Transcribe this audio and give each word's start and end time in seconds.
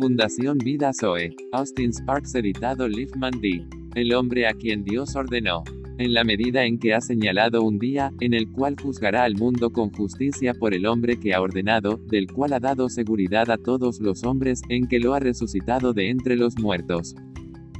Fundación 0.00 0.56
Vida 0.56 0.92
Zoe. 0.98 1.36
Austin 1.52 1.92
Sparks 1.92 2.34
editado 2.34 2.88
Liefman 2.88 3.38
D. 3.38 3.66
El 3.94 4.14
hombre 4.14 4.46
a 4.46 4.54
quien 4.54 4.82
Dios 4.82 5.14
ordenó. 5.14 5.62
En 5.98 6.14
la 6.14 6.24
medida 6.24 6.64
en 6.64 6.78
que 6.78 6.94
ha 6.94 7.02
señalado 7.02 7.62
un 7.62 7.78
día, 7.78 8.10
en 8.20 8.32
el 8.32 8.50
cual 8.50 8.76
juzgará 8.82 9.24
al 9.24 9.36
mundo 9.36 9.68
con 9.68 9.92
justicia 9.92 10.54
por 10.54 10.72
el 10.72 10.86
hombre 10.86 11.20
que 11.20 11.34
ha 11.34 11.42
ordenado, 11.42 12.00
del 12.08 12.32
cual 12.32 12.54
ha 12.54 12.60
dado 12.60 12.88
seguridad 12.88 13.50
a 13.50 13.58
todos 13.58 14.00
los 14.00 14.24
hombres, 14.24 14.62
en 14.70 14.88
que 14.88 15.00
lo 15.00 15.12
ha 15.12 15.20
resucitado 15.20 15.92
de 15.92 16.08
entre 16.08 16.34
los 16.34 16.58
muertos. 16.58 17.14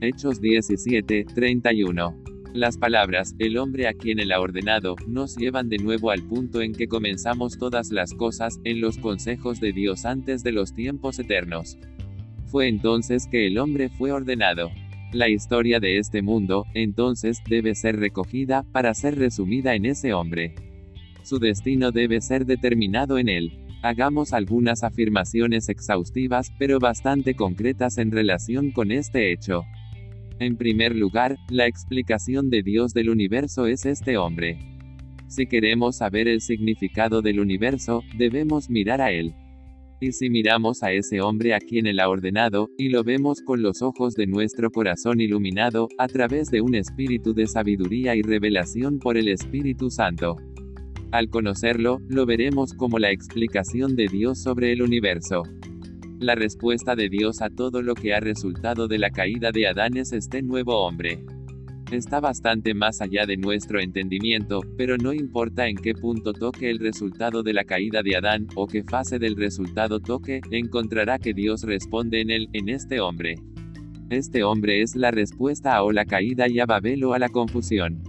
Hechos 0.00 0.40
17, 0.40 1.24
31. 1.32 2.20
Las 2.52 2.78
palabras, 2.78 3.36
el 3.38 3.56
hombre 3.58 3.86
a 3.86 3.94
quien 3.94 4.18
él 4.18 4.32
ha 4.32 4.40
ordenado, 4.40 4.96
nos 5.06 5.36
llevan 5.36 5.68
de 5.68 5.78
nuevo 5.78 6.10
al 6.10 6.24
punto 6.24 6.62
en 6.62 6.72
que 6.72 6.88
comenzamos 6.88 7.58
todas 7.58 7.92
las 7.92 8.12
cosas, 8.12 8.58
en 8.64 8.80
los 8.80 8.98
consejos 8.98 9.60
de 9.60 9.72
Dios 9.72 10.04
antes 10.04 10.42
de 10.42 10.50
los 10.50 10.74
tiempos 10.74 11.20
eternos. 11.20 11.78
Fue 12.48 12.66
entonces 12.66 13.26
que 13.26 13.46
el 13.46 13.58
hombre 13.58 13.90
fue 13.90 14.10
ordenado. 14.10 14.70
La 15.12 15.28
historia 15.28 15.80
de 15.80 15.98
este 15.98 16.22
mundo, 16.22 16.64
entonces, 16.74 17.42
debe 17.48 17.74
ser 17.74 17.96
recogida, 17.96 18.62
para 18.72 18.94
ser 18.94 19.18
resumida 19.18 19.74
en 19.74 19.84
ese 19.84 20.14
hombre. 20.14 20.54
Su 21.22 21.38
destino 21.38 21.92
debe 21.92 22.22
ser 22.22 22.46
determinado 22.46 23.18
en 23.18 23.28
él. 23.28 23.52
Hagamos 23.82 24.32
algunas 24.32 24.82
afirmaciones 24.82 25.68
exhaustivas, 25.68 26.50
pero 26.58 26.78
bastante 26.78 27.34
concretas 27.34 27.98
en 27.98 28.10
relación 28.10 28.70
con 28.70 28.92
este 28.92 29.30
hecho. 29.30 29.64
En 30.40 30.56
primer 30.56 30.96
lugar, 30.96 31.36
la 31.50 31.66
explicación 31.66 32.48
de 32.48 32.62
Dios 32.62 32.94
del 32.94 33.10
universo 33.10 33.66
es 33.66 33.84
este 33.84 34.16
hombre. 34.16 34.58
Si 35.26 35.46
queremos 35.46 35.96
saber 35.96 36.28
el 36.28 36.40
significado 36.40 37.20
del 37.20 37.40
universo, 37.40 38.02
debemos 38.16 38.70
mirar 38.70 39.02
a 39.02 39.12
él. 39.12 39.34
Y 40.00 40.12
si 40.12 40.30
miramos 40.30 40.84
a 40.84 40.92
ese 40.92 41.20
hombre 41.20 41.54
a 41.54 41.58
quien 41.58 41.86
él 41.86 41.98
ha 41.98 42.08
ordenado, 42.08 42.70
y 42.78 42.88
lo 42.88 43.02
vemos 43.02 43.40
con 43.42 43.62
los 43.62 43.82
ojos 43.82 44.14
de 44.14 44.28
nuestro 44.28 44.70
corazón 44.70 45.20
iluminado, 45.20 45.88
a 45.98 46.06
través 46.06 46.50
de 46.50 46.60
un 46.60 46.76
espíritu 46.76 47.34
de 47.34 47.48
sabiduría 47.48 48.14
y 48.14 48.22
revelación 48.22 49.00
por 49.00 49.16
el 49.16 49.26
Espíritu 49.26 49.90
Santo. 49.90 50.36
Al 51.10 51.30
conocerlo, 51.30 51.98
lo 52.08 52.26
veremos 52.26 52.74
como 52.74 53.00
la 53.00 53.10
explicación 53.10 53.96
de 53.96 54.06
Dios 54.06 54.40
sobre 54.40 54.72
el 54.72 54.82
universo. 54.82 55.42
La 56.20 56.36
respuesta 56.36 56.94
de 56.94 57.08
Dios 57.08 57.42
a 57.42 57.50
todo 57.50 57.82
lo 57.82 57.94
que 57.94 58.14
ha 58.14 58.20
resultado 58.20 58.86
de 58.86 58.98
la 58.98 59.10
caída 59.10 59.50
de 59.50 59.66
Adán 59.66 59.96
es 59.96 60.12
este 60.12 60.42
nuevo 60.42 60.84
hombre. 60.84 61.24
Está 61.90 62.20
bastante 62.20 62.74
más 62.74 63.00
allá 63.00 63.24
de 63.24 63.38
nuestro 63.38 63.80
entendimiento, 63.80 64.60
pero 64.76 64.98
no 64.98 65.14
importa 65.14 65.68
en 65.68 65.76
qué 65.76 65.94
punto 65.94 66.34
toque 66.34 66.68
el 66.68 66.80
resultado 66.80 67.42
de 67.42 67.54
la 67.54 67.64
caída 67.64 68.02
de 68.02 68.14
Adán, 68.14 68.46
o 68.56 68.66
qué 68.66 68.82
fase 68.82 69.18
del 69.18 69.36
resultado 69.36 69.98
toque, 69.98 70.42
encontrará 70.50 71.18
que 71.18 71.32
Dios 71.32 71.62
responde 71.62 72.20
en 72.20 72.28
él, 72.28 72.48
en 72.52 72.68
este 72.68 73.00
hombre. 73.00 73.36
Este 74.10 74.44
hombre 74.44 74.82
es 74.82 74.96
la 74.96 75.10
respuesta 75.10 75.76
a 75.76 75.82
o 75.82 75.90
la 75.90 76.04
caída 76.04 76.46
y 76.46 76.60
a 76.60 76.66
Babel 76.66 77.04
o 77.04 77.14
a 77.14 77.18
la 77.18 77.30
confusión. 77.30 78.02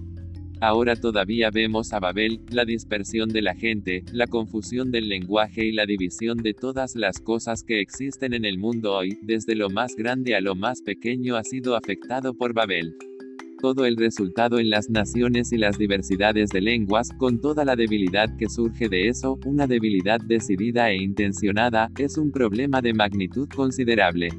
Ahora 0.59 0.97
todavía 0.97 1.49
vemos 1.49 1.93
a 1.93 2.01
Babel, 2.01 2.41
la 2.51 2.65
dispersión 2.65 3.29
de 3.29 3.41
la 3.41 3.55
gente, 3.55 4.03
la 4.11 4.27
confusión 4.27 4.91
del 4.91 5.07
lenguaje 5.07 5.63
y 5.63 5.71
la 5.71 5.85
división 5.85 6.39
de 6.39 6.53
todas 6.53 6.95
las 6.95 7.21
cosas 7.21 7.63
que 7.63 7.79
existen 7.79 8.33
en 8.33 8.43
el 8.43 8.57
mundo 8.57 8.93
hoy, 8.93 9.17
desde 9.21 9.55
lo 9.55 9.69
más 9.69 9.95
grande 9.95 10.35
a 10.35 10.41
lo 10.41 10.55
más 10.55 10.81
pequeño 10.81 11.37
ha 11.37 11.45
sido 11.45 11.77
afectado 11.77 12.33
por 12.33 12.53
Babel. 12.53 12.93
Todo 13.61 13.85
el 13.85 13.97
resultado 13.97 14.59
en 14.59 14.69
las 14.69 14.89
naciones 14.89 15.51
y 15.51 15.57
las 15.57 15.77
diversidades 15.77 16.49
de 16.49 16.61
lenguas, 16.61 17.09
con 17.17 17.39
toda 17.39 17.65
la 17.65 17.75
debilidad 17.75 18.35
que 18.37 18.49
surge 18.49 18.87
de 18.87 19.09
eso, 19.09 19.37
una 19.45 19.67
debilidad 19.67 20.21
decidida 20.21 20.89
e 20.89 20.97
intencionada, 20.97 21.91
es 21.97 22.17
un 22.17 22.31
problema 22.31 22.81
de 22.81 22.93
magnitud 22.93 23.49
considerable 23.49 24.29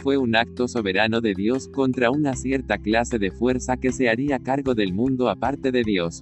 fue 0.00 0.16
un 0.16 0.34
acto 0.34 0.66
soberano 0.66 1.20
de 1.20 1.34
Dios 1.34 1.68
contra 1.68 2.10
una 2.10 2.34
cierta 2.34 2.78
clase 2.78 3.18
de 3.18 3.30
fuerza 3.30 3.76
que 3.76 3.92
se 3.92 4.08
haría 4.08 4.38
cargo 4.38 4.74
del 4.74 4.92
mundo 4.92 5.28
aparte 5.28 5.70
de 5.70 5.82
Dios. 5.82 6.20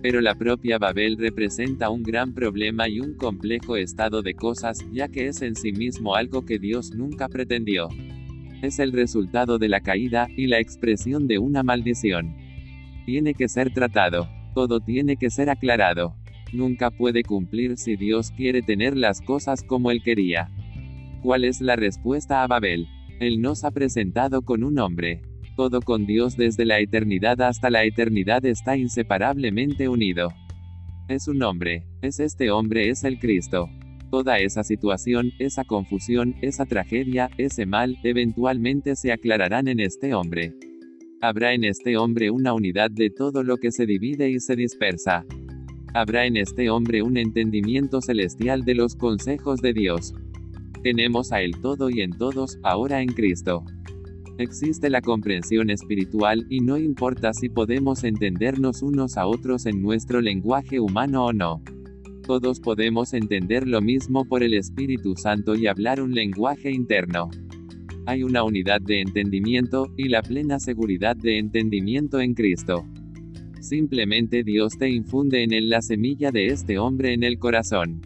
Pero 0.00 0.20
la 0.20 0.36
propia 0.36 0.78
Babel 0.78 1.16
representa 1.18 1.90
un 1.90 2.02
gran 2.02 2.32
problema 2.32 2.88
y 2.88 3.00
un 3.00 3.14
complejo 3.14 3.76
estado 3.76 4.22
de 4.22 4.34
cosas, 4.34 4.78
ya 4.92 5.08
que 5.08 5.26
es 5.26 5.42
en 5.42 5.56
sí 5.56 5.72
mismo 5.72 6.14
algo 6.14 6.44
que 6.44 6.58
Dios 6.58 6.94
nunca 6.94 7.28
pretendió. 7.28 7.88
Es 8.62 8.78
el 8.78 8.92
resultado 8.92 9.58
de 9.58 9.68
la 9.68 9.80
caída, 9.80 10.28
y 10.36 10.46
la 10.46 10.58
expresión 10.58 11.26
de 11.26 11.38
una 11.38 11.62
maldición. 11.62 12.36
Tiene 13.06 13.34
que 13.34 13.48
ser 13.48 13.72
tratado. 13.72 14.28
Todo 14.54 14.80
tiene 14.80 15.16
que 15.16 15.30
ser 15.30 15.48
aclarado. 15.48 16.14
Nunca 16.52 16.90
puede 16.90 17.22
cumplir 17.22 17.78
si 17.78 17.96
Dios 17.96 18.32
quiere 18.32 18.60
tener 18.62 18.96
las 18.96 19.20
cosas 19.22 19.62
como 19.62 19.90
él 19.90 20.02
quería. 20.02 20.50
¿Cuál 21.22 21.44
es 21.44 21.60
la 21.60 21.76
respuesta 21.76 22.42
a 22.42 22.46
Babel? 22.46 22.88
Él 23.20 23.40
nos 23.40 23.64
ha 23.64 23.70
presentado 23.70 24.42
con 24.42 24.64
un 24.64 24.78
hombre. 24.78 25.22
Todo 25.56 25.80
con 25.80 26.06
Dios 26.06 26.36
desde 26.36 26.64
la 26.64 26.80
eternidad 26.80 27.40
hasta 27.42 27.70
la 27.70 27.84
eternidad 27.84 28.44
está 28.44 28.76
inseparablemente 28.76 29.88
unido. 29.88 30.28
Es 31.08 31.28
un 31.28 31.42
hombre, 31.42 31.86
es 32.02 32.20
este 32.20 32.50
hombre, 32.50 32.88
es 32.88 33.04
el 33.04 33.18
Cristo. 33.18 33.68
Toda 34.10 34.38
esa 34.38 34.64
situación, 34.64 35.30
esa 35.38 35.64
confusión, 35.64 36.34
esa 36.42 36.66
tragedia, 36.66 37.30
ese 37.38 37.64
mal, 37.64 37.96
eventualmente 38.02 38.96
se 38.96 39.12
aclararán 39.12 39.68
en 39.68 39.78
este 39.78 40.14
hombre. 40.14 40.52
Habrá 41.20 41.54
en 41.54 41.62
este 41.62 41.96
hombre 41.96 42.30
una 42.30 42.52
unidad 42.52 42.90
de 42.90 43.10
todo 43.10 43.44
lo 43.44 43.58
que 43.58 43.70
se 43.70 43.86
divide 43.86 44.28
y 44.28 44.40
se 44.40 44.56
dispersa. 44.56 45.24
Habrá 45.94 46.26
en 46.26 46.36
este 46.36 46.70
hombre 46.70 47.02
un 47.02 47.16
entendimiento 47.16 48.00
celestial 48.00 48.64
de 48.64 48.74
los 48.74 48.96
consejos 48.96 49.60
de 49.60 49.74
Dios. 49.74 50.12
Tenemos 50.82 51.30
a 51.30 51.42
Él 51.42 51.52
todo 51.60 51.88
y 51.88 52.00
en 52.00 52.10
todos, 52.10 52.58
ahora 52.64 53.02
en 53.02 53.10
Cristo. 53.10 53.64
Existe 54.38 54.90
la 54.90 55.02
comprensión 55.02 55.70
espiritual, 55.70 56.46
y 56.48 56.60
no 56.60 56.78
importa 56.78 57.32
si 57.32 57.48
podemos 57.48 58.02
entendernos 58.02 58.82
unos 58.82 59.16
a 59.18 59.26
otros 59.26 59.66
en 59.66 59.82
nuestro 59.82 60.20
lenguaje 60.20 60.80
humano 60.80 61.26
o 61.26 61.32
no. 61.32 61.62
Todos 62.30 62.60
podemos 62.60 63.12
entender 63.12 63.66
lo 63.66 63.80
mismo 63.80 64.24
por 64.24 64.44
el 64.44 64.54
Espíritu 64.54 65.16
Santo 65.16 65.56
y 65.56 65.66
hablar 65.66 66.00
un 66.00 66.14
lenguaje 66.14 66.70
interno. 66.70 67.28
Hay 68.06 68.22
una 68.22 68.44
unidad 68.44 68.80
de 68.80 69.00
entendimiento, 69.00 69.92
y 69.96 70.08
la 70.08 70.22
plena 70.22 70.60
seguridad 70.60 71.16
de 71.16 71.38
entendimiento 71.38 72.20
en 72.20 72.34
Cristo. 72.34 72.86
Simplemente 73.60 74.44
Dios 74.44 74.78
te 74.78 74.88
infunde 74.88 75.42
en 75.42 75.52
él 75.52 75.70
la 75.70 75.82
semilla 75.82 76.30
de 76.30 76.46
este 76.46 76.78
hombre 76.78 77.14
en 77.14 77.24
el 77.24 77.36
corazón. 77.40 78.00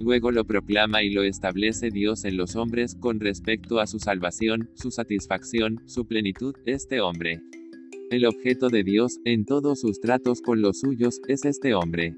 Luego 0.00 0.32
lo 0.32 0.44
proclama 0.44 1.04
y 1.04 1.10
lo 1.10 1.22
establece 1.22 1.90
Dios 1.90 2.24
en 2.24 2.36
los 2.36 2.56
hombres 2.56 2.96
con 2.96 3.20
respecto 3.20 3.78
a 3.78 3.86
su 3.86 4.00
salvación, 4.00 4.70
su 4.74 4.90
satisfacción, 4.90 5.82
su 5.86 6.04
plenitud, 6.04 6.56
este 6.66 7.00
hombre. 7.00 7.40
El 8.10 8.26
objeto 8.26 8.70
de 8.70 8.82
Dios, 8.82 9.20
en 9.24 9.44
todos 9.44 9.78
sus 9.78 10.00
tratos 10.00 10.42
con 10.42 10.62
los 10.62 10.80
suyos, 10.80 11.20
es 11.28 11.44
este 11.44 11.74
hombre. 11.74 12.16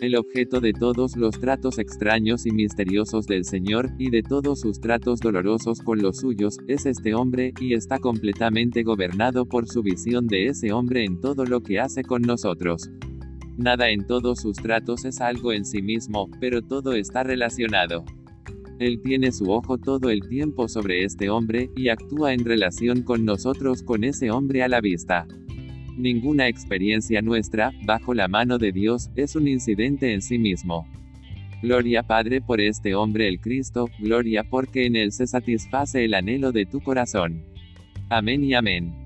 El 0.00 0.16
objeto 0.16 0.60
de 0.60 0.72
todos 0.72 1.14
los 1.14 1.38
tratos 1.38 1.78
extraños 1.78 2.46
y 2.46 2.52
misteriosos 2.52 3.26
del 3.26 3.44
Señor, 3.44 3.90
y 3.98 4.08
de 4.08 4.22
todos 4.22 4.60
sus 4.60 4.80
tratos 4.80 5.20
dolorosos 5.20 5.80
con 5.80 6.00
los 6.00 6.16
suyos, 6.16 6.56
es 6.68 6.86
este 6.86 7.14
hombre, 7.14 7.52
y 7.60 7.74
está 7.74 7.98
completamente 7.98 8.82
gobernado 8.82 9.44
por 9.44 9.68
su 9.68 9.82
visión 9.82 10.26
de 10.26 10.46
ese 10.46 10.72
hombre 10.72 11.04
en 11.04 11.20
todo 11.20 11.44
lo 11.44 11.60
que 11.60 11.80
hace 11.80 12.02
con 12.02 12.22
nosotros. 12.22 12.90
Nada 13.58 13.90
en 13.90 14.06
todos 14.06 14.40
sus 14.40 14.56
tratos 14.56 15.04
es 15.04 15.20
algo 15.20 15.52
en 15.52 15.66
sí 15.66 15.82
mismo, 15.82 16.30
pero 16.40 16.62
todo 16.62 16.94
está 16.94 17.22
relacionado. 17.22 18.06
Él 18.78 19.02
tiene 19.02 19.32
su 19.32 19.50
ojo 19.50 19.76
todo 19.76 20.08
el 20.08 20.26
tiempo 20.26 20.66
sobre 20.66 21.04
este 21.04 21.28
hombre, 21.28 21.68
y 21.76 21.90
actúa 21.90 22.32
en 22.32 22.46
relación 22.46 23.02
con 23.02 23.26
nosotros 23.26 23.82
con 23.82 24.04
ese 24.04 24.30
hombre 24.30 24.62
a 24.62 24.68
la 24.68 24.80
vista. 24.80 25.26
Ninguna 26.00 26.48
experiencia 26.48 27.20
nuestra, 27.20 27.72
bajo 27.84 28.14
la 28.14 28.26
mano 28.26 28.56
de 28.56 28.72
Dios, 28.72 29.10
es 29.16 29.36
un 29.36 29.46
incidente 29.46 30.14
en 30.14 30.22
sí 30.22 30.38
mismo. 30.38 30.88
Gloria 31.62 32.02
Padre 32.02 32.40
por 32.40 32.58
este 32.58 32.94
hombre 32.94 33.28
el 33.28 33.38
Cristo, 33.38 33.86
gloria 33.98 34.42
porque 34.42 34.86
en 34.86 34.96
él 34.96 35.12
se 35.12 35.26
satisface 35.26 36.02
el 36.02 36.14
anhelo 36.14 36.52
de 36.52 36.64
tu 36.64 36.80
corazón. 36.80 37.44
Amén 38.08 38.42
y 38.42 38.54
amén. 38.54 38.99